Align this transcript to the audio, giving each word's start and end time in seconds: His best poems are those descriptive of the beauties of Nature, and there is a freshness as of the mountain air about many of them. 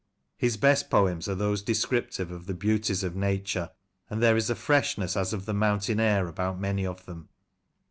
His 0.35 0.57
best 0.57 0.89
poems 0.89 1.29
are 1.29 1.35
those 1.35 1.61
descriptive 1.61 2.31
of 2.31 2.47
the 2.47 2.55
beauties 2.55 3.03
of 3.03 3.15
Nature, 3.15 3.69
and 4.09 4.19
there 4.19 4.35
is 4.35 4.49
a 4.49 4.55
freshness 4.55 5.15
as 5.15 5.31
of 5.31 5.45
the 5.45 5.53
mountain 5.53 5.99
air 5.99 6.27
about 6.27 6.59
many 6.59 6.87
of 6.87 7.05
them. 7.05 7.29